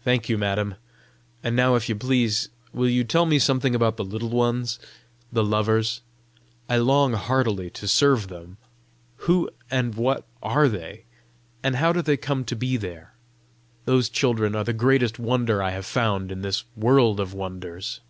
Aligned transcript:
"I 0.00 0.04
thank 0.04 0.28
you, 0.28 0.36
madam. 0.36 0.74
And 1.42 1.56
now, 1.56 1.76
if 1.76 1.88
you 1.88 1.96
please, 1.96 2.50
will 2.74 2.90
you 2.90 3.04
tell 3.04 3.24
me 3.24 3.38
something 3.38 3.74
about 3.74 3.96
the 3.96 4.04
Little 4.04 4.28
Ones 4.28 4.78
the 5.32 5.42
Lovers? 5.42 6.02
I 6.68 6.76
long 6.76 7.14
heartily 7.14 7.70
to 7.70 7.88
serve 7.88 8.28
them. 8.28 8.58
Who 9.24 9.48
and 9.70 9.94
what 9.94 10.26
are 10.42 10.68
they? 10.68 11.06
and 11.62 11.76
how 11.76 11.94
do 11.94 12.02
they 12.02 12.18
come 12.18 12.44
to 12.44 12.54
be 12.54 12.76
there? 12.76 13.14
Those 13.86 14.10
children 14.10 14.54
are 14.54 14.64
the 14.64 14.74
greatest 14.74 15.18
wonder 15.18 15.62
I 15.62 15.70
have 15.70 15.86
found 15.86 16.30
in 16.30 16.42
this 16.42 16.64
world 16.76 17.18
of 17.18 17.32
wonders." 17.32 18.02